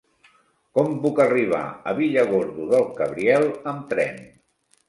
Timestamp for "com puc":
0.77-1.21